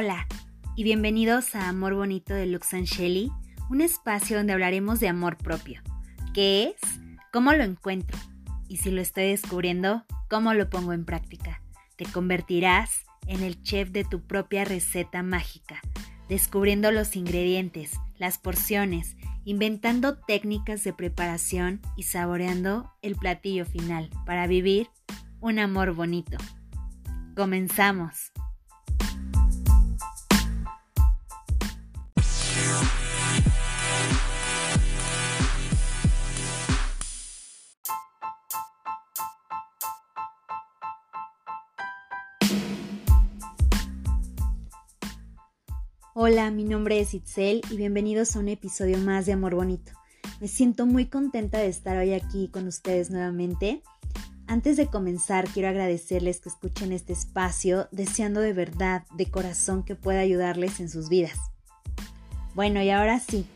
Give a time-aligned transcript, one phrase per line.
[0.00, 0.28] Hola
[0.76, 3.32] y bienvenidos a Amor Bonito de Lux Shelly,
[3.68, 5.82] un espacio donde hablaremos de amor propio.
[6.32, 7.00] ¿Qué es?
[7.32, 8.16] ¿Cómo lo encuentro?
[8.68, 11.60] Y si lo estoy descubriendo, ¿cómo lo pongo en práctica?
[11.96, 15.80] Te convertirás en el chef de tu propia receta mágica,
[16.28, 24.46] descubriendo los ingredientes, las porciones, inventando técnicas de preparación y saboreando el platillo final para
[24.46, 24.90] vivir
[25.40, 26.38] un amor bonito.
[27.34, 28.30] Comenzamos.
[46.20, 49.92] Hola, mi nombre es Itzel y bienvenidos a un episodio más de Amor Bonito.
[50.40, 53.84] Me siento muy contenta de estar hoy aquí con ustedes nuevamente.
[54.48, 59.94] Antes de comenzar, quiero agradecerles que escuchen este espacio, deseando de verdad, de corazón, que
[59.94, 61.38] pueda ayudarles en sus vidas.
[62.52, 63.46] Bueno, y ahora sí,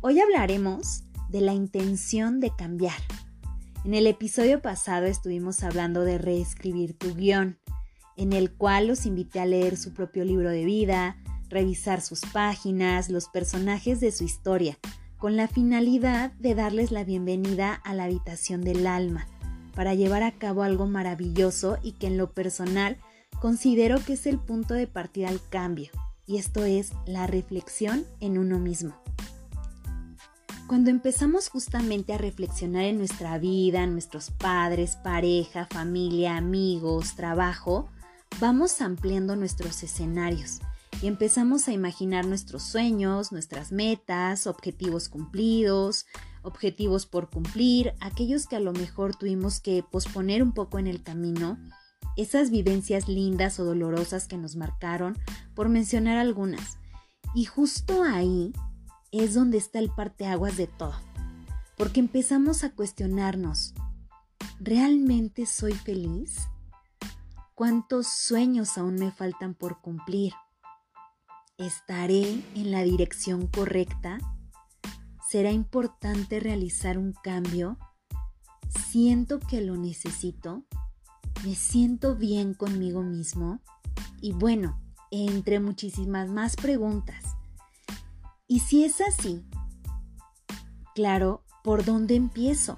[0.00, 2.96] hoy hablaremos de la intención de cambiar.
[3.84, 7.58] En el episodio pasado estuvimos hablando de reescribir tu guion,
[8.16, 11.18] en el cual los invité a leer su propio libro de vida,
[11.48, 14.78] revisar sus páginas, los personajes de su historia,
[15.18, 19.26] con la finalidad de darles la bienvenida a la habitación del alma,
[19.74, 22.98] para llevar a cabo algo maravilloso y que en lo personal
[23.40, 25.90] considero que es el punto de partida al cambio,
[26.26, 28.94] y esto es la reflexión en uno mismo.
[30.66, 37.88] Cuando empezamos justamente a reflexionar en nuestra vida, nuestros padres, pareja, familia, amigos, trabajo,
[38.38, 40.60] vamos ampliando nuestros escenarios
[41.00, 46.06] y empezamos a imaginar nuestros sueños, nuestras metas, objetivos cumplidos,
[46.42, 51.02] objetivos por cumplir, aquellos que a lo mejor tuvimos que posponer un poco en el
[51.02, 51.58] camino,
[52.16, 55.16] esas vivencias lindas o dolorosas que nos marcaron,
[55.54, 56.78] por mencionar algunas.
[57.34, 58.52] Y justo ahí
[59.12, 60.94] es donde está el parteaguas de todo,
[61.76, 63.74] porque empezamos a cuestionarnos,
[64.58, 66.38] ¿realmente soy feliz?
[67.54, 70.32] ¿Cuántos sueños aún me faltan por cumplir?
[71.58, 74.18] ¿Estaré en la dirección correcta?
[75.28, 77.78] ¿Será importante realizar un cambio?
[78.90, 80.62] ¿Siento que lo necesito?
[81.44, 83.60] ¿Me siento bien conmigo mismo?
[84.20, 84.80] Y bueno,
[85.10, 87.24] entre muchísimas más preguntas.
[88.46, 89.44] Y si es así,
[90.94, 92.76] claro, ¿por dónde empiezo?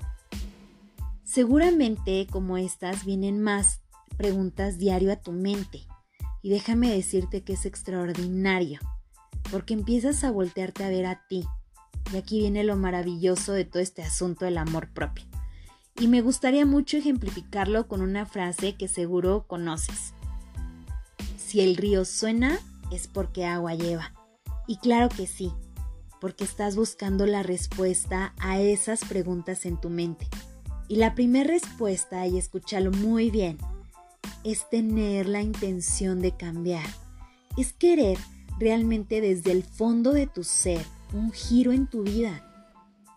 [1.23, 3.83] Seguramente como estas vienen más
[4.17, 5.87] preguntas diario a tu mente.
[6.43, 8.81] Y déjame decirte que es extraordinario,
[9.51, 11.45] porque empiezas a voltearte a ver a ti.
[12.12, 15.25] Y aquí viene lo maravilloso de todo este asunto del amor propio.
[15.99, 20.15] Y me gustaría mucho ejemplificarlo con una frase que seguro conoces.
[21.37, 22.59] Si el río suena,
[22.91, 24.12] es porque agua lleva.
[24.67, 25.53] Y claro que sí,
[26.21, 30.28] porque estás buscando la respuesta a esas preguntas en tu mente.
[30.89, 33.59] Y la primera respuesta, y escúchalo muy bien,
[34.45, 36.87] es tener la intención de cambiar,
[37.56, 38.19] es querer
[38.59, 42.47] realmente desde el fondo de tu ser un giro en tu vida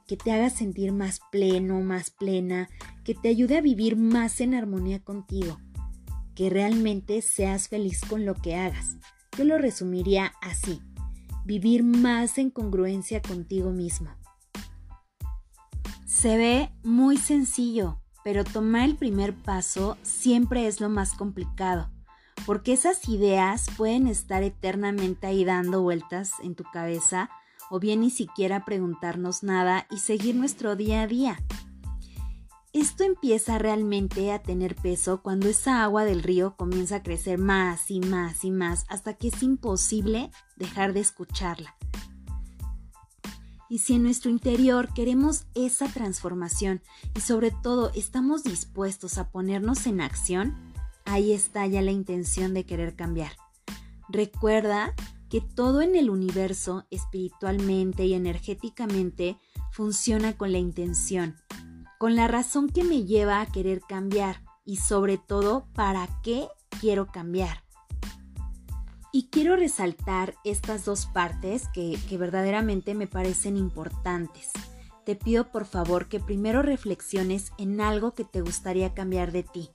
[0.07, 2.69] que te haga sentir más pleno, más plena,
[3.03, 5.59] que te ayude a vivir más en armonía contigo,
[6.35, 8.97] que realmente seas feliz con lo que hagas.
[9.37, 10.81] Yo lo resumiría así,
[11.45, 14.09] vivir más en congruencia contigo mismo.
[16.05, 21.89] Se ve muy sencillo, pero tomar el primer paso siempre es lo más complicado,
[22.45, 27.29] porque esas ideas pueden estar eternamente ahí dando vueltas en tu cabeza
[27.69, 31.39] o bien ni siquiera preguntarnos nada y seguir nuestro día a día.
[32.73, 37.91] Esto empieza realmente a tener peso cuando esa agua del río comienza a crecer más
[37.91, 41.75] y más y más hasta que es imposible dejar de escucharla.
[43.73, 46.83] Y si en nuestro interior queremos esa transformación
[47.15, 50.55] y sobre todo estamos dispuestos a ponernos en acción,
[51.05, 53.31] ahí está ya la intención de querer cambiar.
[54.09, 54.93] Recuerda
[55.27, 59.37] que todo en el universo, espiritualmente y energéticamente,
[59.71, 61.35] funciona con la intención,
[61.97, 66.47] con la razón que me lleva a querer cambiar y sobre todo para qué
[66.79, 67.62] quiero cambiar.
[69.15, 74.49] Y quiero resaltar estas dos partes que, verdaderamente me parecen importantes.
[75.05, 79.69] Te pido por favor que primero reflexiones en algo que te gustaría cambiar de ti,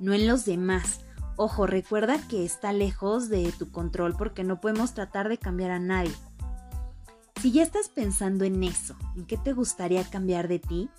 [0.00, 1.02] no en los demás.
[1.36, 5.78] Ojo, recuerda que está lejos de tu control porque no podemos tratar de cambiar a
[5.78, 6.12] nadie.
[7.40, 10.90] Si ya estás pensando en eso, en qué te gustaría cambiar de ti,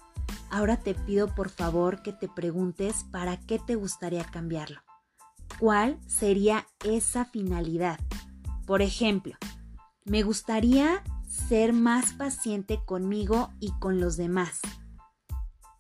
[0.49, 4.79] ahora te pido por favor que te preguntes para qué te gustaría cambiarlo
[5.61, 7.99] cuál sería esa finalidad.
[8.65, 9.35] Por ejemplo,
[10.05, 14.59] me gustaría ser más paciente conmigo y con los demás.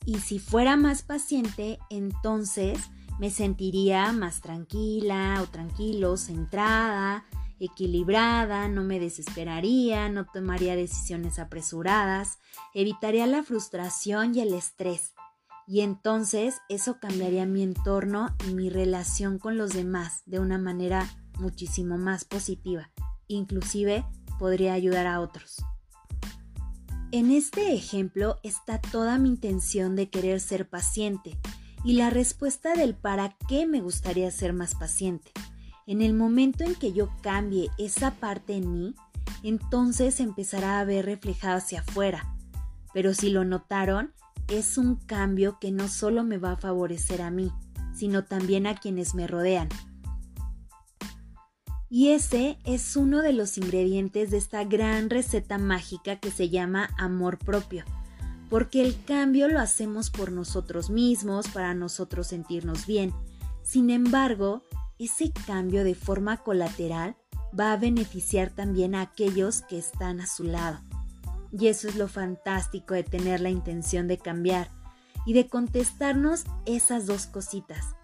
[0.05, 2.77] Y si fuera más paciente, entonces
[3.17, 7.25] me sentiría más tranquila o tranquilo, centrada,
[7.59, 12.37] equilibrada, no me desesperaría, no tomaría decisiones apresuradas,
[12.75, 15.15] evitaría la frustración y el estrés.
[15.67, 21.09] Y entonces eso cambiaría mi entorno y mi relación con los demás de una manera
[21.39, 22.91] muchísimo más positiva.
[23.27, 24.05] Inclusive
[24.39, 25.63] podría ayudar a otros.
[27.11, 31.37] En este ejemplo está toda mi intención de querer ser paciente
[31.83, 35.31] y la respuesta del para qué me gustaría ser más paciente.
[35.87, 38.95] En el momento en que yo cambie esa parte en mí,
[39.43, 42.35] entonces empezará a ver reflejado hacia afuera.
[42.93, 44.13] Pero si lo notaron,
[44.51, 47.51] es un cambio que no solo me va a favorecer a mí,
[47.93, 49.69] sino también a quienes me rodean.
[51.89, 56.89] Y ese es uno de los ingredientes de esta gran receta mágica que se llama
[56.97, 57.83] amor propio,
[58.49, 63.13] porque el cambio lo hacemos por nosotros mismos, para nosotros sentirnos bien.
[63.63, 64.63] Sin embargo,
[64.99, 67.17] ese cambio de forma colateral
[67.57, 70.79] va a beneficiar también a aquellos que están a su lado.
[71.51, 74.69] Y eso es lo fantástico de tener la intención de cambiar
[75.25, 77.95] y de contestarnos esas dos cositas.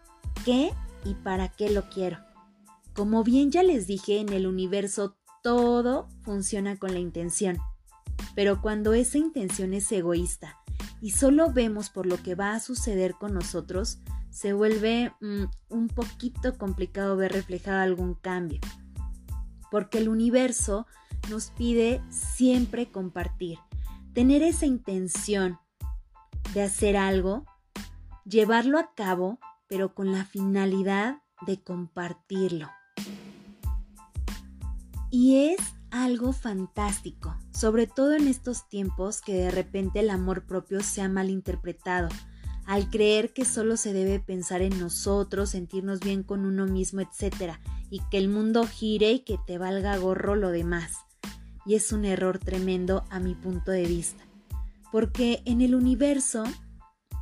[0.45, 0.71] ¿Qué
[1.05, 2.19] y para qué lo quiero?
[2.93, 7.57] Como bien ya les dije, en el universo todo funciona con la intención.
[8.35, 10.57] Pero cuando esa intención es egoísta
[11.01, 15.87] y solo vemos por lo que va a suceder con nosotros, se vuelve mm, un
[15.87, 18.59] poquito complicado ver reflejado algún cambio.
[19.71, 20.85] Porque el universo
[21.29, 23.59] nos pide siempre compartir,
[24.13, 25.59] tener esa intención
[26.53, 27.45] de hacer algo,
[28.25, 32.69] llevarlo a cabo, pero con la finalidad de compartirlo.
[35.09, 35.59] Y es
[35.91, 41.09] algo fantástico, sobre todo en estos tiempos que de repente el amor propio se ha
[41.09, 42.09] malinterpretado,
[42.65, 47.53] al creer que solo se debe pensar en nosotros, sentirnos bien con uno mismo, etc.,
[47.89, 51.06] y que el mundo gire y que te valga gorro lo demás.
[51.67, 54.23] Y es un error tremendo a mi punto de vista,
[54.91, 56.43] porque en el universo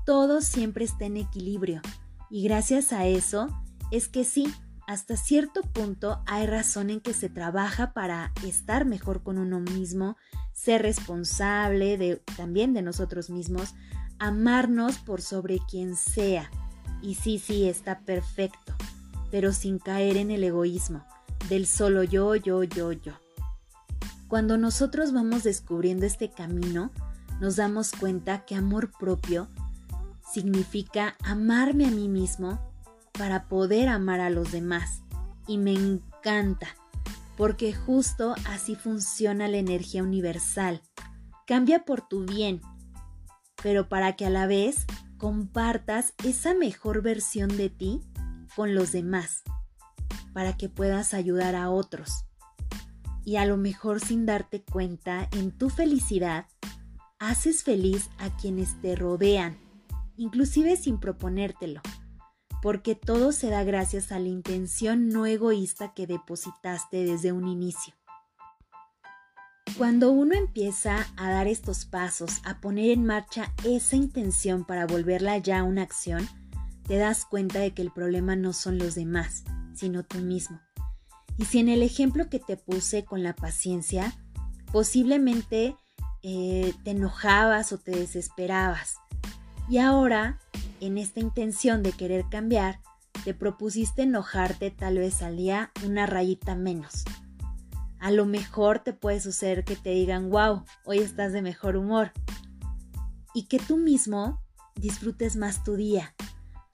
[0.06, 1.82] todo siempre está en equilibrio,
[2.30, 3.48] y gracias a eso
[3.92, 4.54] es que sí,
[4.88, 10.16] hasta cierto punto hay razón en que se trabaja para estar mejor con uno mismo,
[10.54, 13.74] ser responsable de, también de nosotros mismos,
[14.20, 16.52] amarnos por sobre quien sea.
[17.02, 18.76] Y sí, sí, está perfecto,
[19.32, 21.06] pero sin caer en el egoísmo,
[21.50, 23.14] del solo yo, yo, yo, yo.
[24.36, 26.92] Cuando nosotros vamos descubriendo este camino,
[27.40, 29.48] nos damos cuenta que amor propio
[30.30, 32.60] significa amarme a mí mismo
[33.14, 35.04] para poder amar a los demás.
[35.48, 36.68] Y me encanta,
[37.38, 40.82] porque justo así funciona la energía universal.
[41.48, 42.60] Cambia por tu bien,
[43.64, 44.86] pero para que a la vez
[45.18, 48.02] compartas esa mejor versión de ti
[48.54, 49.44] con los demás,
[50.34, 52.25] para que puedas ayudar a otros.
[53.26, 56.46] Y a lo mejor sin darte cuenta, en tu felicidad,
[57.20, 59.58] haces feliz a quienes te rodean,
[60.16, 61.82] inclusive sin proponértelo
[62.66, 67.94] porque todo se da gracias a la intención no egoísta que depositaste desde un inicio.
[69.78, 75.38] Cuando uno empieza a dar estos pasos, a poner en marcha esa intención para volverla
[75.38, 76.28] ya una acción,
[76.88, 79.44] te das cuenta de que el problema no son los demás,
[79.76, 80.60] sino tú mismo.
[81.38, 84.14] Y si en el ejemplo que te puse con la paciencia,
[84.72, 85.76] posiblemente
[86.24, 88.96] eh, te enojabas o te desesperabas,
[89.68, 90.40] y ahora
[90.80, 92.80] en esta intención de querer cambiar,
[93.24, 97.04] te propusiste enojarte tal vez al día una rayita menos.
[98.00, 102.12] A lo mejor te puede suceder que te digan, wow, hoy estás de mejor humor.
[103.34, 104.44] Y que tú mismo
[104.76, 106.14] disfrutes más tu día,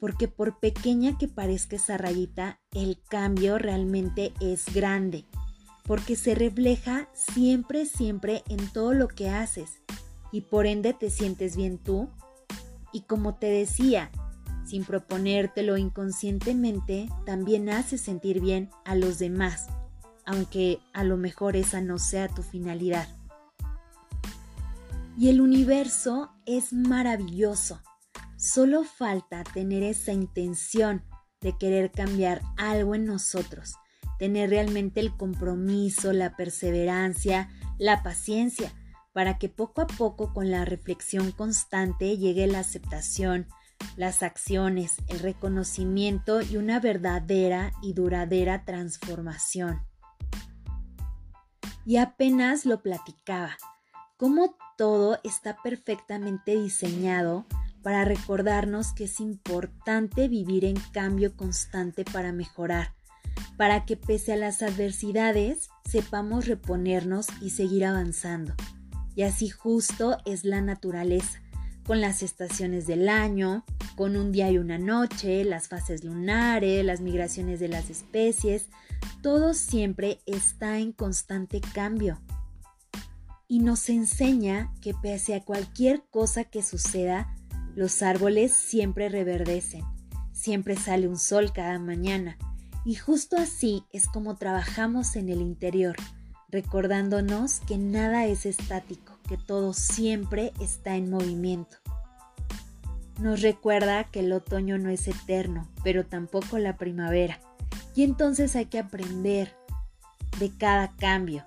[0.02, 5.26] porque por pequeña que parezca esa rayita, el cambio realmente es grande,
[5.86, 9.80] porque se refleja siempre, siempre en todo lo que haces,
[10.32, 12.10] y por ende te sientes bien tú
[12.92, 14.10] y como te decía,
[14.66, 19.68] sin proponértelo inconscientemente, también hace sentir bien a los demás,
[20.26, 23.08] aunque a lo mejor esa no sea tu finalidad.
[25.16, 27.82] Y el universo es maravilloso.
[28.42, 31.04] Solo falta tener esa intención
[31.42, 33.76] de querer cambiar algo en nosotros,
[34.18, 38.74] tener realmente el compromiso, la perseverancia, la paciencia
[39.14, 43.46] para que poco a poco con la reflexión constante llegue la aceptación,
[43.96, 49.86] las acciones, el reconocimiento y una verdadera y duradera transformación.
[51.86, 53.56] y apenas lo platicaba.
[54.18, 57.46] Cómo todo está perfectamente diseñado
[57.84, 62.94] para recordarnos que es importante vivir en cambio constante para mejorar,
[63.58, 68.54] para que pese a las adversidades sepamos reponernos y seguir avanzando.
[69.16, 71.42] Y así justo es la naturaleza,
[71.86, 77.02] con las estaciones del año, con un día y una noche, las fases lunares, las
[77.02, 78.68] migraciones de las especies,
[79.22, 82.22] todo siempre está en constante cambio.
[83.48, 87.36] Y nos enseña que pese a cualquier cosa que suceda,
[87.76, 89.84] los árboles siempre reverdecen,
[90.34, 92.38] siempre sale un sol cada mañana,
[92.84, 95.96] y justo así es como trabajamos en el interior,
[96.50, 101.78] recordándonos que nada es estático, que todo siempre está en movimiento.
[103.20, 107.40] Nos recuerda que el otoño no es eterno, pero tampoco la primavera,
[107.96, 109.56] y entonces hay que aprender
[110.40, 111.46] de cada cambio.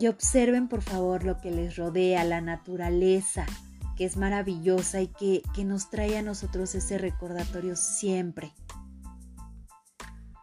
[0.00, 3.46] Y observen por favor lo que les rodea, la naturaleza,
[3.94, 8.52] que es maravillosa y que, que nos trae a nosotros ese recordatorio siempre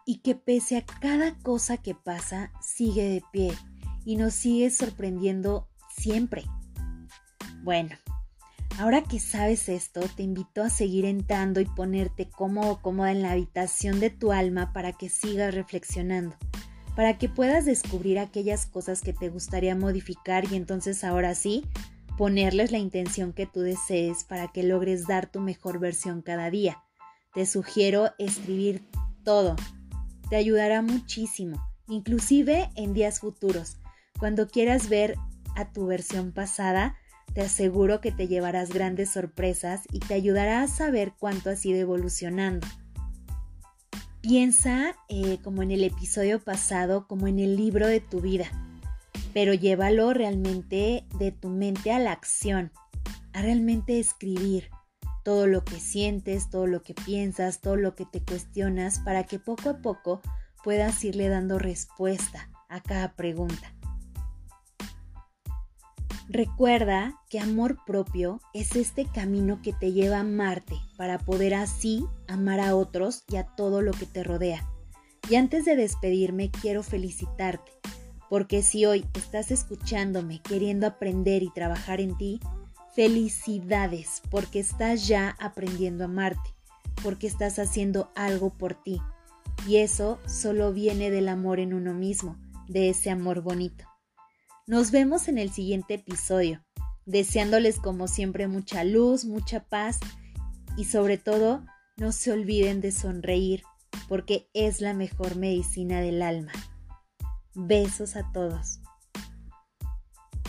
[0.04, 3.52] y que pese a cada cosa que pasa, sigue de pie
[4.04, 6.44] y nos sigue sorprendiendo siempre.
[7.62, 7.90] Bueno,
[8.78, 13.22] ahora que sabes esto, te invito a seguir entrando y ponerte cómodo o cómoda en
[13.22, 16.36] la habitación de tu alma para que sigas reflexionando,
[16.96, 21.64] para que puedas descubrir aquellas cosas que te gustaría modificar y entonces ahora sí,
[22.22, 26.80] ponerles la intención que tú desees para que logres dar tu mejor versión cada día.
[27.34, 28.80] Te sugiero escribir
[29.24, 29.56] todo,
[30.30, 33.78] te ayudará muchísimo, inclusive en días futuros.
[34.20, 35.16] Cuando quieras ver
[35.56, 36.96] a tu versión pasada,
[37.34, 41.80] te aseguro que te llevarás grandes sorpresas y te ayudará a saber cuánto has ido
[41.80, 42.68] evolucionando.
[44.20, 48.71] Piensa, eh, como en el episodio pasado, como en el libro de tu vida,
[49.32, 52.72] pero llévalo realmente de tu mente a la acción,
[53.32, 54.70] a realmente escribir,
[55.24, 59.38] todo lo que sientes, todo lo que piensas, todo lo que te cuestionas, para que
[59.38, 60.20] poco a poco
[60.64, 63.74] puedas irle dando respuesta a cada pregunta.
[66.28, 72.06] Recuerda que amor propio es este camino que te lleva a amarte para poder así
[72.26, 74.66] amar a otros y a todo lo que te rodea.
[75.28, 77.72] Y antes de despedirme quiero felicitarte,
[78.32, 82.40] porque si hoy estás escuchándome queriendo aprender y trabajar en ti,
[82.94, 86.54] Felicidades porque estás ya aprendiendo a amarte,
[87.02, 89.02] porque estás haciendo algo por ti.
[89.68, 93.84] Y eso solo viene del amor en uno mismo, de ese amor bonito.
[94.66, 96.64] Nos vemos en el siguiente episodio,
[97.04, 100.00] deseándoles como siempre mucha luz, mucha paz
[100.78, 101.66] y sobre todo
[101.98, 103.62] no se olviden de sonreír
[104.08, 106.52] porque es la mejor medicina del alma.
[107.54, 108.80] Besos a todos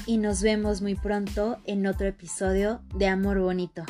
[0.05, 3.83] y nos vemos muy pronto en otro episodio de Amor Bonito.